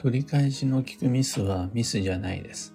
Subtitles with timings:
[0.00, 2.74] 取り返しの効くミスはミスじゃないです。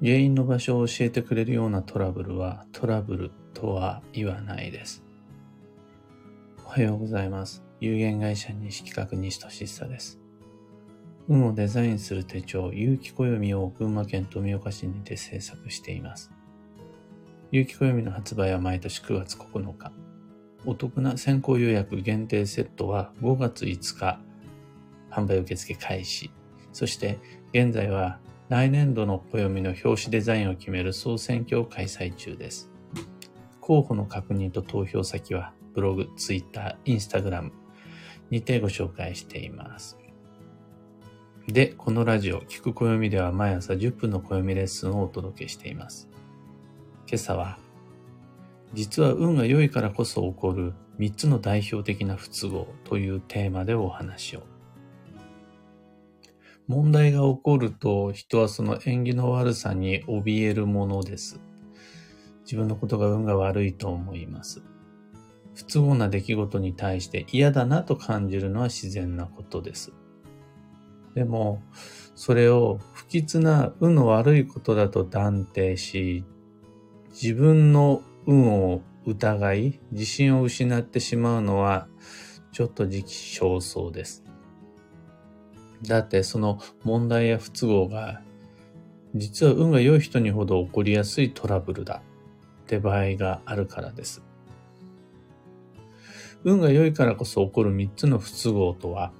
[0.00, 5.02] 原因の場所を教えてくれるようなトラブルはトラブルとは言わないです。
[6.64, 7.64] おはようございます。
[7.80, 10.20] 有限会社西企画西俊久です。
[11.26, 16.30] 運をデザインする手帳、有機暦を群馬県富岡市にて制作しています。
[17.50, 19.90] 有機暦の発売は毎年9月9日。
[20.64, 24.20] お得な先行予約限定セットは5月5日
[25.12, 26.30] 販売受付開始。
[26.72, 27.18] そして
[27.52, 32.70] 現在は来年度の暦の表紙デザインを決める総選挙を開催中です。
[33.60, 37.52] 候補の確認と投票先はブログ、ツイッター、インスタグラム
[38.30, 39.98] にてご紹介しています。
[41.48, 46.08] で、このラジオ、聞く暦では毎朝10分の暦レッスンをお届けしています。
[47.06, 47.58] 今朝は、
[48.74, 54.51] 実は運が良いからこそ起こる3つの代表的な不都合というテーマでお話を。
[56.72, 61.38] 問題が起こると人はその縁起の悪さに怯えるものです。
[62.44, 64.62] 自分のことが運が悪いと思います。
[65.54, 69.92] 不都合な出来事に対して嫌だなと感じるのは自然なことです。
[71.14, 71.62] でも、
[72.14, 76.24] それを不吉な運の悪いことだと断定し、
[77.10, 81.86] 自分の運を疑い、自信を失ってしまうのは、
[82.50, 84.21] ちょっと時期尚早です。
[85.82, 88.22] だってその問題や不都合が
[89.14, 92.02] 実は運が良い人にほど起こりやすいトラブルだ
[92.62, 94.22] って場合があるからです。
[96.44, 99.12] 運が良いからこそ起こる3つの不都合とは、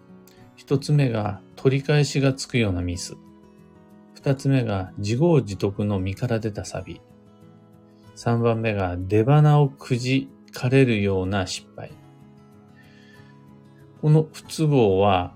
[0.56, 3.16] 1つ目が取り返しがつくようなミス。
[4.22, 7.00] 2つ目が自業自得の身から出たサビ。
[8.16, 11.92] 3番目が出花をくじかれるような失敗。
[14.00, 15.34] この不都合は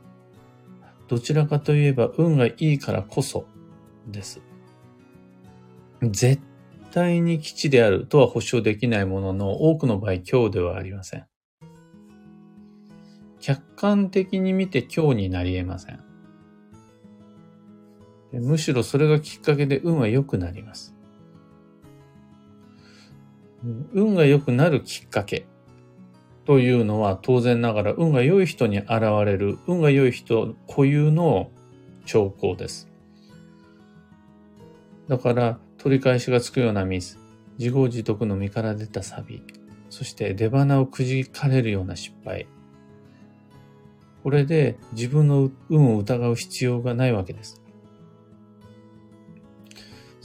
[1.09, 3.47] どちらかといえば運がいいからこそ
[4.09, 4.41] です。
[6.03, 6.43] 絶
[6.91, 11.27] 対に基地であるとは保証できないものの多くの場合今日ではありません。
[13.41, 16.01] 客観的に見て今日になり得ません。
[18.33, 20.95] むしろそれがきっかけで運は良くなります。
[23.93, 25.47] 運が良くなるきっかけ
[26.47, 28.91] というのは当然ながら運が良い人に現
[29.25, 31.51] れる運が良い人固有の
[32.05, 32.89] 兆候です。
[35.09, 37.19] だから取り返しがつくようなミス、
[37.59, 39.43] 自業自得の身から出たサビ、
[39.91, 42.47] そして出花をくじかれるような失敗。
[44.23, 47.61] これで自分の運を疑う必要がないわけです。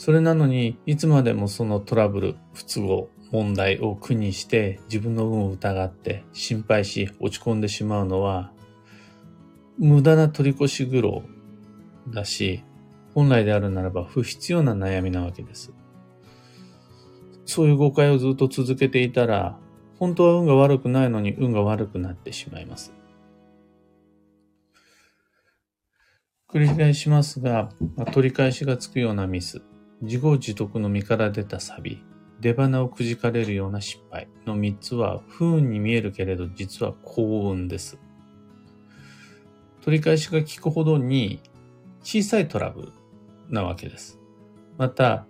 [0.02, 8.52] それなのに、いつまでもそのトラブル、不都合、問題を苦にして自分の運を疑って心配し落ち込んでしまうのは
[9.78, 11.22] 無駄な取り越し苦労
[12.10, 12.64] だし
[13.14, 15.72] 本来であるならば不必要な悩みなわけです。
[17.46, 19.60] そういう誤解をずっと続けていたら
[20.00, 22.92] 本当は運が悪くないのに運が悪くなってしまいます。
[26.52, 29.62] 繰り返しますが、まあ取り返しがつくようなミス、
[30.02, 32.04] 自業自得の身から出たサビ、
[32.40, 38.00] 出花をくじかれるような失敗の3つは不運に見えるけれど実は幸運です。
[39.82, 41.40] 取り返しが効くほどに
[42.04, 42.94] 小さいトラブル
[43.50, 44.20] なわけです。
[44.78, 45.28] また、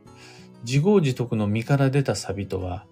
[0.64, 2.86] 自業自得の身から出たサビとは、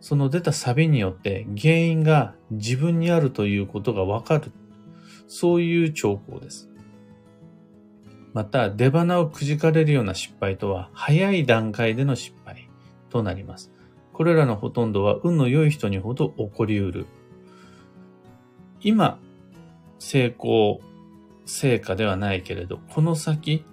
[0.00, 4.50] その出たサビによって原因が自分にあるということがわかる。
[5.28, 6.71] そういう兆候です。
[8.32, 12.68] また、出花をくじかれるような失敗とは、早い段階での失敗。
[13.12, 13.70] となります。
[14.14, 17.06] これらのほとんどは運の良い人にほど起こり得る。
[18.80, 19.18] 今、
[19.98, 20.80] 成功、
[21.44, 23.64] 成果ではないけれど、この先、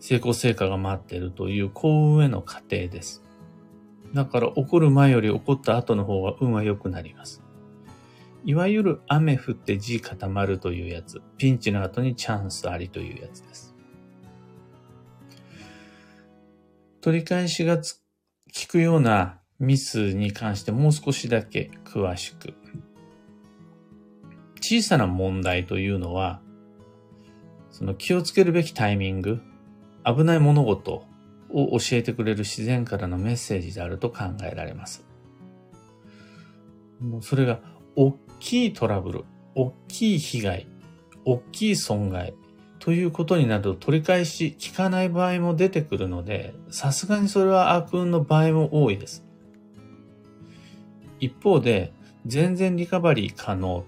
[0.00, 3.24] 成功成果が待っているという幸運への過程です。
[4.14, 7.42] だから起こる前より起こった後の方が運は良くなります。
[8.44, 13.74] いわゆる雨降って地固まるというやつ、ピンチの後にチャンスありというやつです。
[17.08, 18.02] 取り返しがつ
[18.52, 22.52] 聞くようなミスに関してもう少しだけ詳しく。
[24.60, 26.42] 小さな問題というのは、
[27.70, 29.40] その気をつけるべきタイミング、
[30.04, 31.06] 危ない物事
[31.48, 35.06] を教えてくれる自然からのメッセージであると考えられます。
[37.00, 37.60] もうそれが
[37.96, 39.24] 大きいトラブル、
[39.54, 40.68] 大きい被害、
[41.24, 42.34] 大きい損害、
[42.78, 49.24] ということになると取り返し効かない場合も出てくるので、さすがにそれは悪運の場合も多いです。
[51.20, 51.92] 一方で、
[52.26, 53.84] 全然リカバリー可能。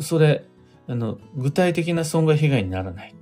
[0.00, 0.44] それ、
[0.86, 3.14] あの、具体的な損害被害にならない。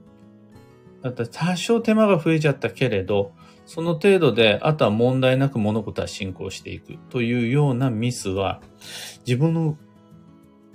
[1.03, 3.33] だって多少手間が増えちゃったけれど、
[3.67, 8.61] その程度で、あとは問題なく物事は進行していくというようなミスは、
[9.27, 9.77] 自分の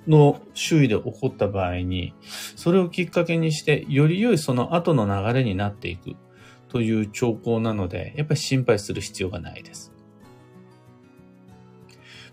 [0.08, 2.14] の周囲で起こった場合に、
[2.56, 6.16] それをきっかけにして、より良いその後の流れになっていく
[6.68, 9.92] という兆候なので、やっぱり心配する必要がないです。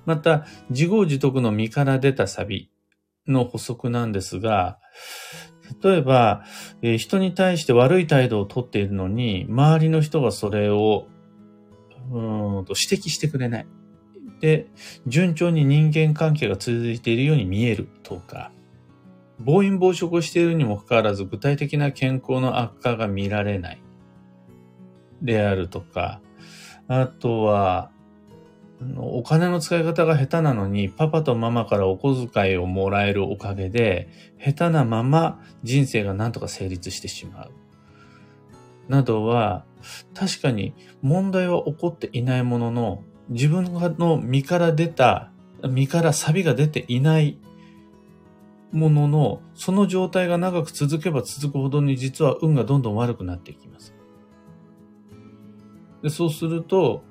[0.05, 2.69] また、自業自得の身から出たサビ
[3.27, 4.79] の補足なんですが、
[5.83, 6.43] 例えば、
[6.81, 11.07] え、人に対して悪い態度をとっているのに、周りの人がそれを、
[12.11, 13.67] うんと指摘してくれない。
[14.41, 14.67] で、
[15.07, 18.51] 順調に人間関係が続いているように見えるとか、
[19.39, 23.81] 暴飲暴食をしているにもかかわらず具体的な健康の悪化が見られない
[25.21, 26.21] であるとか、
[26.87, 27.91] あとは、
[28.97, 37.51] お金の使い方が下手なのに、パパとママからお小遣いをもらえるおかげで、下手なまま人生が何とか成立してしまう。
[38.89, 39.65] などは、
[40.13, 45.31] 確かに問題は起こっていないものの、自分の身から出た、
[45.67, 47.39] 身から錆が出ていない
[48.71, 53.95] ものの、その状態が長く続けば続くほどに実は運がどんどん悪くなっていきます。
[56.03, 57.03] でそうすると、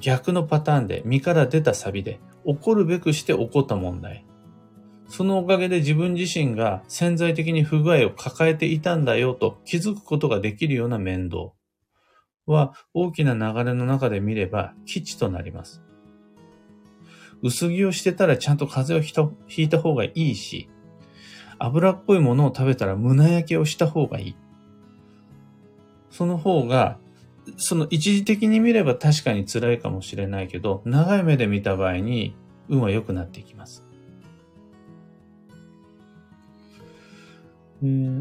[0.00, 4.26] 逆のパターンで、身から出たサビで、起こるべくして起こった問題。
[5.08, 11.52] そのおかげで自分自身が潜在的に不具合を抱えていたんだよと気づくことができるような面倒
[12.46, 15.82] は大きな流れの中で見れば基地となります。
[17.42, 20.70] 薄着をしてたらちゃんと風邪をひいた方がいいし、
[21.58, 24.36] 脂っこいものを食べたら胸焼けをした方がいい。
[26.10, 26.98] その方が
[27.58, 32.34] その一時的に見れば確かに辛いかもしれないけど、長い目で見た場合に
[32.68, 33.84] 運は良くなっていきます。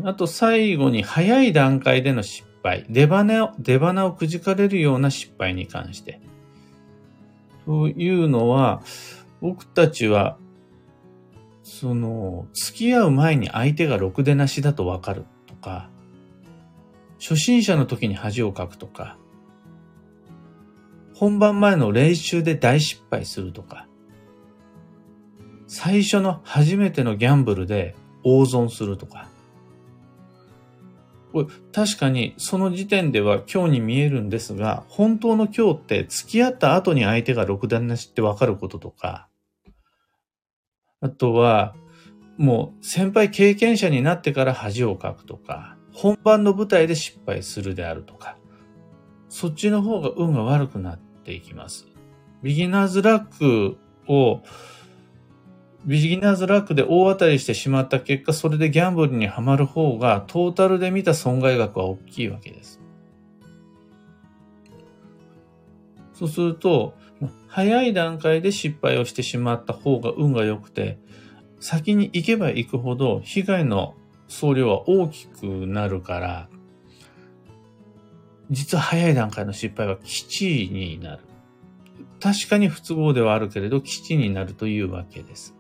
[0.04, 6.20] あと最後に早い段階での失敗、出花を、出花をくじかれるような失敗に関して。
[7.66, 8.82] というのは、
[9.40, 10.38] 僕たちは、
[11.62, 15.90] その、付き合う前に相手がろくでなしだとわかるとか、
[17.20, 19.18] 初心者の時に恥をかくとか、
[21.14, 23.88] 本番前の練習で大失敗するとか、
[25.68, 29.30] 最初の初めてのギャンブルで大損するとか、
[31.74, 39.28] 確かにその時点では今日に見えるんですが、本当の今日って付き合った後に相手が六段なしってわかることとか、
[41.02, 41.76] あとは、
[42.38, 48.38] もう先輩経験者になってから恥をかくとか、本番の舞台で失敗するであるとか、
[49.30, 51.86] そっちの方が運が悪くなっていきます。
[52.42, 53.78] ビギナーズラック
[54.08, 54.42] を、
[55.86, 62.82] ビギナーズラックで大当たりしてしまった結果、それでギャンブルにはまる方が、トータルで見た損害額は大きいわけです。
[66.14, 66.96] そうすると、
[67.48, 70.98] 早い段階で失敗をしてしまった方が運が良くて、
[71.60, 73.96] 先に行けば行くほど被害の
[74.28, 76.50] 総量は大きくなるから、
[78.50, 81.24] 実は早い段階の失敗は基地になる。
[82.20, 85.56] 確かに不都合ではあるけれど、基地になるというわけです。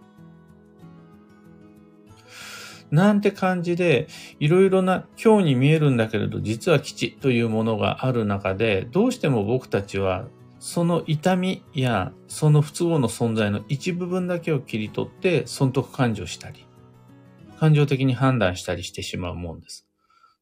[2.91, 4.07] なんて感じで、
[4.39, 10.25] いろいろな今日に見えるんだけれど、実は基地というものがある中で、どうしても僕たちは、
[10.59, 16.65] その痛みやその不都合の存在の一部分だけを切り取って損得感情したり、
[17.59, 19.87] 感情的に判断したりしてしまうもんです。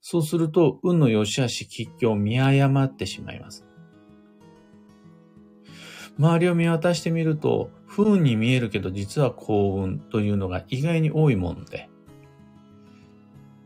[0.02, 3.66] そうすると、運の良し悪し、吉凶を見誤ってしまいます。
[6.20, 11.90] 周りを見渡してみると、不運に見えるけど実は幸運というのが意外に多いもんで。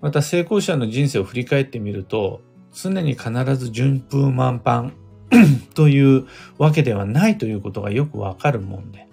[0.02, 2.42] また成功者の人生を振り返ってみると、
[2.74, 4.92] 常に必ず順風満帆
[5.74, 6.28] という
[6.58, 9.08] わけではないということがよくわかるもんで。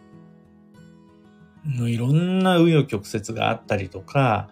[1.88, 4.50] いろんな紆余曲折があったりとか、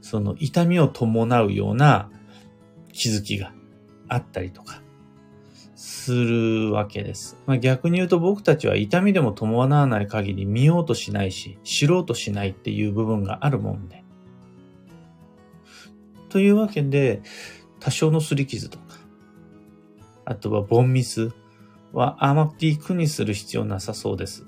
[0.00, 2.08] その痛みを伴うような
[2.92, 3.52] 気づきが
[4.08, 4.82] あったりとか
[5.74, 7.36] するわけです。
[7.46, 14.01] まあ、逆に言うと僕たちは痛みでも伴わない限り見ようとしないし、知ろうとしないっていう部分があるもんで。
[16.32, 17.20] というわけで、
[17.78, 18.84] 多少の擦り傷とか、
[20.24, 21.30] あとはボンミス
[21.92, 24.46] はあまり苦にする必要なさそうです。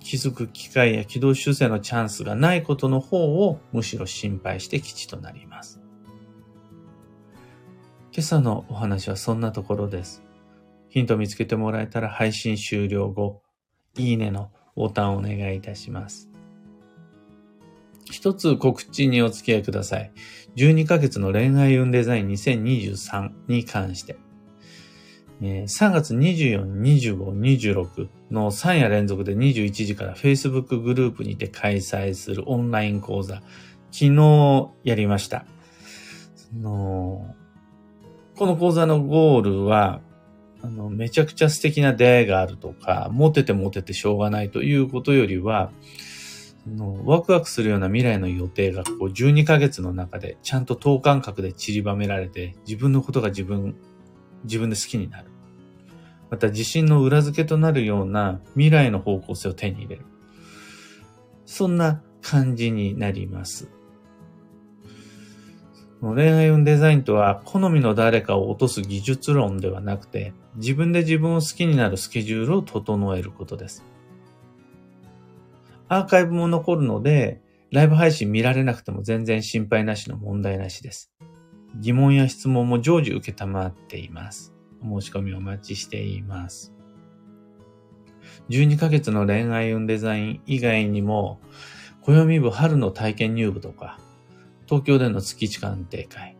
[0.00, 5.80] 気づく機会や軌道修正のチャンスがないことの方をむしろ心配して基地となります。
[8.12, 10.24] 今朝のお話はそんなところです。
[10.88, 13.42] ヒント見つけてもらえたら配信終了後、
[13.96, 16.29] いいねのボタンをお願いいたします。
[18.10, 20.12] 一つ告知にお付き合いください。
[20.56, 24.16] 12ヶ月の恋愛運デザイン2023に関して。
[25.40, 33.36] 3月24、25、26の3夜連続で21時から Facebook グループにて開催するオンライン講座、
[33.90, 35.46] 昨日やりました。
[36.54, 37.34] の
[38.36, 40.00] この講座のゴールは、
[40.62, 45.72] あの、めちゃくちゃ素敵な出会いがあるとか、モテてモテてしょうがないということよりは、
[46.66, 53.76] のワクワクするような未来の予定がこう12ヶ月の中でちゃんと等間隔で散りばめられて自分のことが自分、
[54.44, 55.30] 自分で好きになる。
[56.30, 60.04] また自信の裏付けとなるような未来の方向性を手に入れる。
[61.44, 63.68] そんな感じになります。
[66.00, 73.84] 恋愛運デザインとは好みの誰かを落とす技術論ではなくて自分で自分を好きになるスケジュールを整えることです。
[75.92, 77.42] アーカイブも残るので、
[77.72, 81.10] ライブ配信見られなくても全然心配なしの問題なしです。
[81.80, 84.54] 疑問や質問も常時受けたまっています。
[84.80, 86.72] お申し込みお待ちしています。
[88.50, 91.40] 12ヶ月の恋愛運デザイン以外にも、
[92.02, 93.98] 暦部春の体験入部とか、
[94.66, 96.36] 東京での月地鑑定会、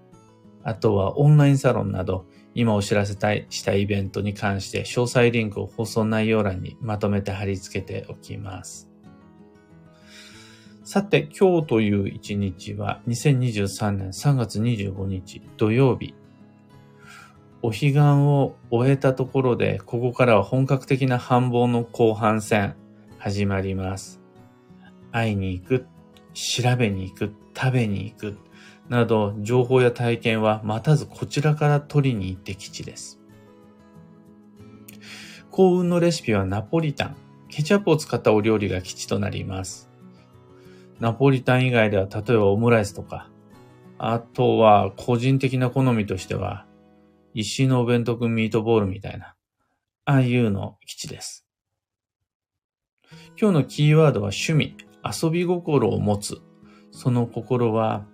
[0.63, 8.90] あとはオンラインサロンなど、今お知らせたいしたイベントに関して詳細リンクを放送内容欄にまとめて貼り付けておきます。
[10.93, 16.15] さて、今日という一日は2023年3月25日土曜日。
[17.63, 22.75] お彼岸を終えたところで、ここからは本格的な繁忙の後半戦
[23.19, 24.21] 始まります。
[25.13, 25.87] 会いに行く、
[26.35, 28.39] 調べに行く、食べに行く、
[28.89, 33.21] など情報や体験は待たずこちらから取りに行って吉です。
[35.53, 37.17] 幸運のレシピはナポリタン、
[37.49, 39.90] ケチャップを使ったお料理が吉となります。
[41.01, 43.31] ナポリタン以外では、例えばオムライスとか、
[43.99, 46.67] あとは個人的な好みとしては、
[47.35, 49.35] 石のお弁当くんミートボールみたいな、
[50.05, 51.47] ああいうの基地です。
[53.41, 56.43] 今日のキーワードは趣味、遊び心を持つ。
[56.93, 58.05] その心は、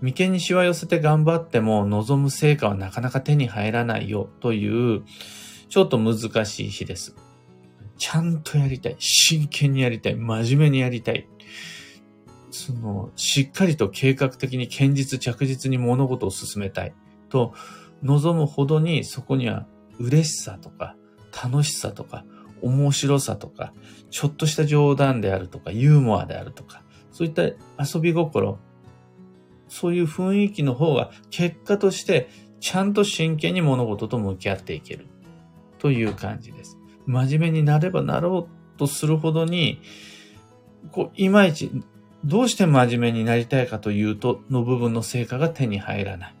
[0.00, 5.02] 眉間にしわ寄せて頑張っても望む成果はなかなか手に入らないよという、
[5.68, 7.16] ちょっと難しい日です。
[7.96, 8.96] ちゃんとやりたい。
[8.98, 10.14] 真剣にやりたい。
[10.14, 11.28] 真面目にやりたい。
[12.50, 16.94] その、しっかりと計画的に堅実着実に物事を進めたい
[17.28, 17.54] と
[18.02, 19.66] 望むほどにそこには
[19.98, 20.96] 嬉しさとか
[21.42, 22.24] 楽しさとか
[22.62, 23.72] 面白さとか
[24.10, 28.58] ちょっとした冗談であるとかユーモアであるとかそういった遊び心
[29.68, 35.06] そういう雰囲気の方が結果としてちゃんと真剣に物事と向き合っていける
[35.78, 36.76] という感じです。
[37.06, 39.80] 真面目になればなろうとするほどに
[40.90, 41.70] こう、いまいち
[42.24, 46.34] どうして真面目になりたいかというと、の部分の成果が手に入らない。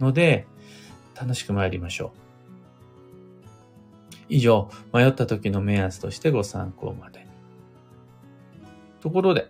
[0.00, 0.46] ので、
[1.18, 2.26] 楽しく参りましょう。
[4.28, 7.26] 以上、迷った時の目安としてご参考まで。
[9.00, 9.48] ところで、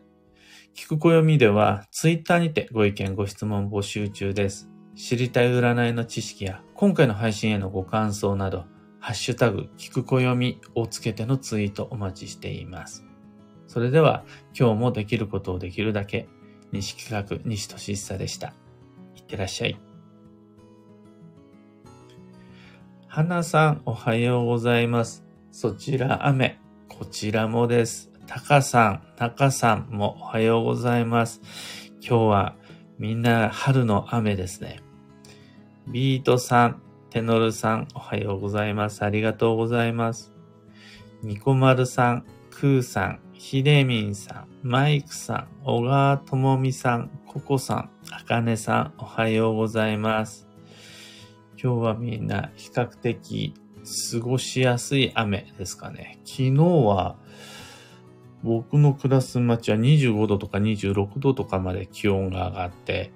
[0.74, 4.68] 聞く暦では、ツイッターにてご意見ご質問募集中です。
[4.94, 8.66] 知りたい占いの知識や、今回の配信へのご感想など、
[9.00, 13.05] ハッシュタグ、聞く暦をつけてのツイートお待ちしています。
[13.76, 14.24] それでは
[14.58, 16.30] 今日もできることをできるだけ、
[16.72, 18.54] 西企画西俊久でした。
[19.14, 19.78] いってらっしゃい。
[23.06, 25.26] 花さん、おはようございます。
[25.52, 28.10] そちら雨、こちらもです。
[28.26, 31.42] たかさん、たかさんもおはようございます。
[32.00, 32.56] 今日は
[32.98, 34.80] みんな春の雨ですね。
[35.86, 39.04] ビートさん、テノルさん、おはようございます。
[39.04, 40.32] ありがとうございます。
[41.22, 50.48] ニコマルさん、クーさん、ひでみんさん、マイクさん、小川ともみさん、ココさん、あかねさん、おはようございます。
[51.62, 53.54] 今日はみんな比較的
[54.10, 56.18] 過ごしやすい雨ですかね。
[56.24, 57.16] 昨日は
[58.42, 63.12] 僕の暮らす街は25度とか26度とかまで気温が上がって、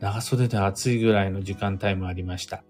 [0.00, 2.64] 長袖で暑いぐらいの時間帯もありました。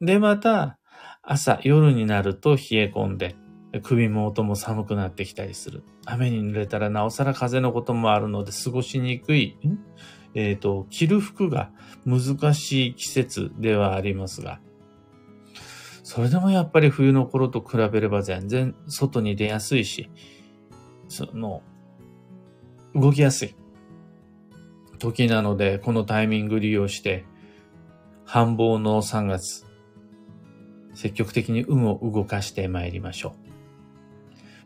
[0.00, 0.78] で、また
[1.22, 3.34] 朝、夜になると冷え込んで、
[3.82, 5.82] 首も音も寒くなってきたりする。
[6.04, 9.58] 雨に濡れたらなおさら風のこともあるので過ごしにくい、
[10.34, 11.70] えっ、ー、と、着る服が
[12.04, 14.60] 難しい季節ではありますが、
[16.02, 20.10] それでもやっぱり冬の頃と比べれば全然外に出やすいし、
[21.08, 21.62] その、
[22.94, 23.56] 動きやすい
[24.98, 27.24] 時なので、このタイミング利用して、
[28.24, 29.64] 繁忙の3月、
[30.94, 33.45] 積極的に運を動かして参りましょう。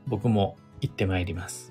[0.07, 1.70] 僕も行ってまいります。